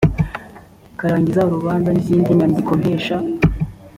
[0.97, 3.15] kurangiza urubanza n izindi nyandikompesha